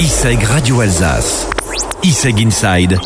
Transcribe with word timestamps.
ISEG 0.00 0.42
Radio 0.44 0.80
Alsace. 0.80 1.46
ISEG 2.02 2.40
Inside. 2.40 2.98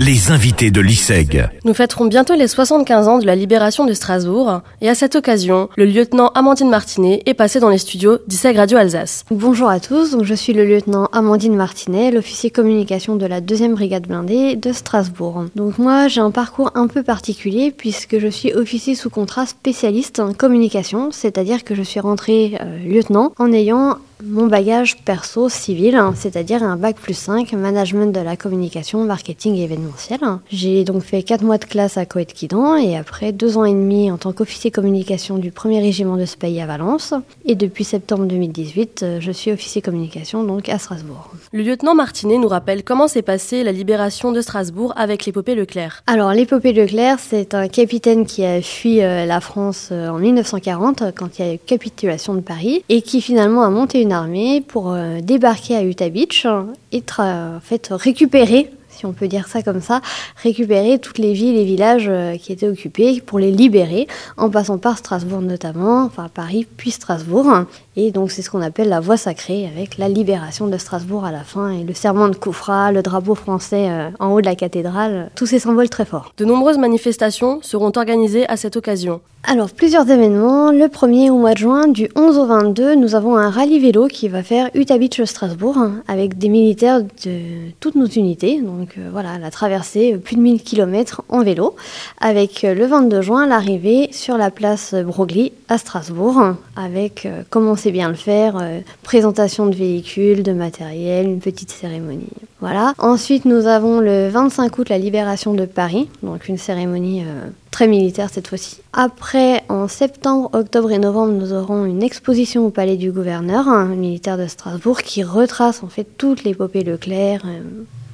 Les 0.00 0.30
invités 0.30 0.70
de 0.70 0.80
l'ISEG. 0.80 1.46
Nous 1.66 1.74
fêterons 1.74 2.06
bientôt 2.06 2.34
les 2.34 2.48
75 2.48 3.06
ans 3.06 3.18
de 3.18 3.26
la 3.26 3.36
libération 3.36 3.84
de 3.84 3.92
Strasbourg 3.92 4.62
et 4.80 4.88
à 4.88 4.94
cette 4.94 5.14
occasion, 5.14 5.68
le 5.76 5.84
lieutenant 5.84 6.28
Amandine 6.28 6.70
Martinet 6.70 7.22
est 7.26 7.34
passé 7.34 7.60
dans 7.60 7.68
les 7.68 7.76
studios 7.76 8.16
d'ISEG 8.26 8.56
Radio 8.56 8.78
Alsace. 8.78 9.26
Bonjour 9.30 9.68
à 9.68 9.78
tous, 9.78 10.12
donc 10.12 10.24
je 10.24 10.32
suis 10.32 10.54
le 10.54 10.64
lieutenant 10.64 11.10
Amandine 11.12 11.54
Martinet, 11.54 12.10
l'officier 12.10 12.48
communication 12.48 13.16
de 13.16 13.26
la 13.26 13.42
2e 13.42 13.74
brigade 13.74 14.06
blindée 14.06 14.56
de 14.56 14.72
Strasbourg. 14.72 15.44
Donc 15.54 15.76
moi 15.76 16.08
j'ai 16.08 16.22
un 16.22 16.30
parcours 16.30 16.70
un 16.74 16.86
peu 16.86 17.02
particulier 17.02 17.74
puisque 17.76 18.18
je 18.18 18.28
suis 18.28 18.54
officier 18.54 18.94
sous 18.94 19.10
contrat 19.10 19.44
spécialiste 19.44 20.18
en 20.18 20.32
communication, 20.32 21.10
c'est-à-dire 21.12 21.62
que 21.62 21.74
je 21.74 21.82
suis 21.82 22.00
rentré 22.00 22.56
euh, 22.62 22.78
lieutenant 22.78 23.32
en 23.38 23.52
ayant 23.52 23.98
mon 24.24 24.46
bagage 24.46 24.96
perso 25.04 25.48
civil, 25.48 25.94
hein, 25.94 26.12
c'est-à-dire 26.16 26.62
un 26.62 26.76
bac 26.76 26.96
plus 26.96 27.14
5, 27.14 27.52
management 27.52 28.14
de 28.14 28.20
la 28.20 28.36
communication, 28.36 29.04
marketing 29.04 29.54
et 29.56 29.64
événementiel. 29.64 30.20
J'ai 30.50 30.84
donc 30.84 31.02
fait 31.02 31.22
4 31.22 31.42
mois 31.42 31.58
de 31.58 31.64
classe 31.64 31.96
à 31.96 32.04
Coët-Quidan 32.04 32.76
et 32.76 32.96
après 32.96 33.32
2 33.32 33.58
ans 33.58 33.64
et 33.64 33.72
demi 33.72 34.10
en 34.10 34.16
tant 34.16 34.32
qu'officier 34.32 34.70
communication 34.70 35.38
du 35.38 35.50
1er 35.50 35.80
régiment 35.80 36.16
de 36.16 36.24
ce 36.24 36.36
pays 36.36 36.60
à 36.60 36.66
Valence. 36.66 37.14
Et 37.44 37.54
depuis 37.54 37.84
septembre 37.84 38.24
2018, 38.26 39.02
euh, 39.02 39.18
je 39.20 39.32
suis 39.32 39.52
officier 39.52 39.82
communication 39.82 40.44
donc 40.44 40.68
à 40.68 40.78
Strasbourg. 40.78 41.30
Le 41.52 41.62
lieutenant 41.62 41.94
Martinet 41.94 42.38
nous 42.38 42.48
rappelle 42.48 42.82
comment 42.82 43.08
s'est 43.08 43.22
passée 43.22 43.62
la 43.62 43.72
libération 43.72 44.32
de 44.32 44.40
Strasbourg 44.40 44.92
avec 44.96 45.26
l'épopée 45.26 45.54
Leclerc. 45.54 46.02
Alors 46.06 46.32
l'épopée 46.32 46.72
Leclerc, 46.72 47.18
c'est 47.20 47.54
un 47.54 47.68
capitaine 47.68 48.26
qui 48.26 48.44
a 48.44 48.60
fui 48.62 49.02
euh, 49.02 49.26
la 49.26 49.40
France 49.40 49.90
euh, 49.92 50.08
en 50.08 50.18
1940 50.18 51.04
quand 51.14 51.38
il 51.38 51.46
y 51.46 51.48
a 51.48 51.54
eu 51.54 51.58
capitulation 51.58 52.34
de 52.34 52.40
Paris 52.40 52.82
et 52.88 53.02
qui 53.02 53.20
finalement 53.20 53.62
a 53.62 53.70
monté 53.70 54.00
une 54.00 54.07
armée 54.10 54.60
pour 54.60 54.92
euh, 54.92 55.20
débarquer 55.20 55.76
à 55.76 55.82
Utah 55.82 56.08
Beach 56.08 56.46
et 56.92 57.02
en 57.18 57.60
fait, 57.60 57.88
récupérer 57.90 58.70
si 58.98 59.06
on 59.06 59.12
peut 59.12 59.28
dire 59.28 59.46
ça 59.46 59.62
comme 59.62 59.80
ça, 59.80 60.00
récupérer 60.42 60.98
toutes 60.98 61.18
les 61.18 61.32
villes 61.32 61.56
et 61.56 61.64
villages 61.64 62.08
euh, 62.08 62.36
qui 62.36 62.52
étaient 62.52 62.66
occupés 62.66 63.22
pour 63.24 63.38
les 63.38 63.52
libérer, 63.52 64.08
en 64.36 64.50
passant 64.50 64.78
par 64.78 64.98
Strasbourg 64.98 65.40
notamment, 65.40 66.04
enfin 66.04 66.28
Paris 66.32 66.66
puis 66.76 66.90
Strasbourg. 66.90 67.64
Et 67.96 68.10
donc 68.10 68.32
c'est 68.32 68.42
ce 68.42 68.50
qu'on 68.50 68.60
appelle 68.60 68.88
la 68.88 68.98
voie 68.98 69.16
sacrée, 69.16 69.66
avec 69.66 69.98
la 69.98 70.08
libération 70.08 70.66
de 70.66 70.76
Strasbourg 70.76 71.24
à 71.24 71.30
la 71.30 71.44
fin 71.44 71.70
et 71.70 71.84
le 71.84 71.94
serment 71.94 72.28
de 72.28 72.34
Koufra, 72.34 72.90
le 72.90 73.02
drapeau 73.02 73.36
français 73.36 73.88
euh, 73.88 74.10
en 74.18 74.32
haut 74.32 74.40
de 74.40 74.46
la 74.46 74.56
cathédrale, 74.56 75.30
tous 75.36 75.46
ces 75.46 75.60
symboles 75.60 75.88
très 75.88 76.04
forts. 76.04 76.32
De 76.36 76.44
nombreuses 76.44 76.78
manifestations 76.78 77.60
seront 77.62 77.92
organisées 77.94 78.48
à 78.48 78.56
cette 78.56 78.76
occasion. 78.76 79.20
Alors, 79.50 79.70
plusieurs 79.70 80.10
événements. 80.10 80.72
Le 80.72 80.88
premier 80.88 81.30
au 81.30 81.38
mois 81.38 81.54
de 81.54 81.58
juin, 81.58 81.88
du 81.88 82.10
11 82.14 82.36
au 82.36 82.44
22, 82.44 82.96
nous 82.96 83.14
avons 83.14 83.34
un 83.38 83.48
rallye 83.48 83.78
vélo 83.78 84.06
qui 84.06 84.28
va 84.28 84.42
faire 84.42 84.68
Utah 84.74 84.98
Strasbourg 85.24 85.78
avec 86.06 86.36
des 86.36 86.50
militaires 86.50 87.00
de 87.02 87.70
toutes 87.80 87.94
nos 87.94 88.04
unités. 88.04 88.60
Donc 88.60 88.96
euh, 88.98 89.08
voilà, 89.10 89.38
la 89.38 89.50
traversée, 89.50 90.12
euh, 90.12 90.18
plus 90.18 90.36
de 90.36 90.42
1000 90.42 90.62
km 90.62 91.22
en 91.30 91.42
vélo. 91.42 91.76
Avec 92.20 92.62
euh, 92.62 92.74
le 92.74 92.84
22 92.84 93.22
juin, 93.22 93.46
l'arrivée 93.46 94.10
sur 94.12 94.36
la 94.36 94.50
place 94.50 94.94
Broglie 94.94 95.52
à 95.70 95.78
Strasbourg 95.78 96.56
avec 96.76 97.26
comment 97.48 97.74
c'est 97.74 97.90
bien 97.90 98.08
le 98.08 98.14
faire, 98.14 98.62
présentation 99.02 99.66
de 99.66 99.74
véhicules, 99.74 100.42
de 100.42 100.52
matériel, 100.52 101.26
une 101.26 101.40
petite 101.40 101.70
cérémonie. 101.70 102.28
Voilà. 102.60 102.92
Ensuite, 102.98 103.44
nous 103.44 103.66
avons 103.66 104.00
le 104.00 104.28
25 104.28 104.78
août 104.78 104.88
la 104.88 104.98
libération 104.98 105.54
de 105.54 105.64
Paris, 105.64 106.08
donc 106.38 106.48
une 106.48 106.56
cérémonie 106.56 107.24
euh, 107.24 107.48
très 107.72 107.88
militaire 107.88 108.30
cette 108.30 108.46
fois-ci. 108.46 108.76
Après, 108.92 109.64
en 109.68 109.88
septembre, 109.88 110.48
octobre 110.52 110.92
et 110.92 110.98
novembre, 110.98 111.32
nous 111.32 111.52
aurons 111.52 111.84
une 111.84 112.00
exposition 112.00 112.64
au 112.64 112.70
palais 112.70 112.96
du 112.96 113.10
gouverneur, 113.10 113.86
militaire 113.86 114.38
de 114.38 114.46
Strasbourg, 114.46 115.02
qui 115.02 115.24
retrace 115.24 115.82
en 115.82 115.88
fait 115.88 116.06
toute 116.16 116.44
l'épopée 116.44 116.84
Leclerc. 116.84 117.42
Euh, 117.44 117.60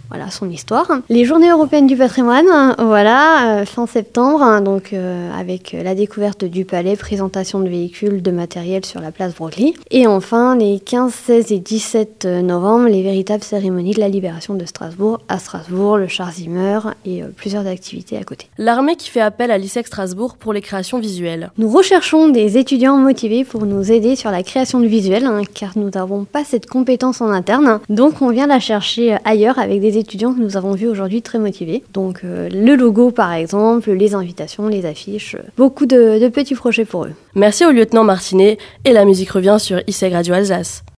voilà 0.09 0.31
son 0.31 0.51
histoire. 0.51 0.87
Les 1.09 1.25
Journées 1.25 1.51
européennes 1.51 1.87
du 1.87 1.97
patrimoine, 1.97 2.75
voilà, 2.79 3.61
euh, 3.61 3.65
fin 3.65 3.87
septembre, 3.87 4.43
hein, 4.43 4.61
donc 4.61 4.93
euh, 4.93 5.31
avec 5.39 5.73
la 5.73 5.95
découverte 5.95 6.45
du 6.45 6.65
palais, 6.65 6.97
présentation 6.97 7.61
de 7.61 7.69
véhicules, 7.69 8.23
de 8.23 8.31
matériel 8.31 8.85
sur 8.85 9.01
la 9.01 9.11
place 9.11 9.35
Broglie. 9.35 9.75
Et 9.91 10.07
enfin, 10.07 10.57
les 10.57 10.81
15, 10.81 11.13
16 11.13 11.53
et 11.53 11.59
17 11.59 12.25
novembre, 12.43 12.89
les 12.89 13.03
véritables 13.03 13.43
cérémonies 13.43 13.95
de 13.95 14.01
la 14.01 14.09
libération 14.09 14.55
de 14.55 14.65
Strasbourg 14.65 15.21
à 15.29 15.39
Strasbourg, 15.39 15.97
le 15.97 16.09
char 16.09 16.33
Zimmer 16.33 16.81
et 17.05 17.23
euh, 17.23 17.29
plusieurs 17.35 17.67
activités 17.67 18.17
à 18.17 18.25
côté. 18.25 18.47
L'armée 18.59 18.97
qui 18.97 19.11
fait 19.11 19.21
appel 19.21 19.51
à 19.51 19.59
l'ISEC 19.59 19.87
Strasbourg 19.87 20.37
pour 20.37 20.53
les 20.53 20.61
créations 20.61 20.99
visuelles. 20.99 21.51
Nous 21.59 21.69
recherchons 21.69 22.29
des 22.29 22.59
étudiants 22.59 22.97
motivés 22.97 23.45
pour 23.45 23.67
nous 23.67 23.91
aider 23.91 24.17
sur 24.17 24.31
la 24.31 24.43
création 24.43 24.81
de 24.81 24.87
visuels, 24.87 25.27
hein, 25.27 25.43
car 25.53 25.73
nous 25.77 25.91
n'avons 25.91 26.25
pas 26.25 26.45
cette 26.45 26.67
compétence 26.67 27.21
en 27.21 27.31
interne. 27.31 27.81
Donc 27.89 28.23
on 28.23 28.31
vient 28.31 28.47
la 28.47 28.61
chercher 28.61 29.17
ailleurs 29.25 29.59
avec 29.59 29.81
des 29.81 29.94
étudiants 29.99 30.35
que 30.35 30.41
nous 30.41 30.57
avons 30.57 30.73
vus 30.73 30.89
aujourd'hui 30.89 31.23
très 31.23 31.39
motivés. 31.39 31.83
Donc 31.93 32.21
euh, 32.25 32.49
le 32.49 32.75
logo 32.77 33.11
par 33.11 33.33
exemple, 33.33 33.91
les 33.93 34.15
invitations, 34.15 34.69
les 34.69 34.87
affiches, 34.87 35.37
beaucoup 35.57 35.87
de, 35.87 36.29
petits 36.29 36.55
projets 36.55 36.85
pour 36.85 37.05
eux. 37.05 37.13
Merci 37.35 37.65
au 37.65 37.71
lieutenant 37.71 38.05
Martinet 38.05 38.59
et 38.85 38.93
la 38.93 39.05
musique 39.05 39.31
revient 39.31 39.57
sur 39.59 39.81
ISEG 39.87 40.13
Radio 40.13 40.35
Alsace. 40.35 40.85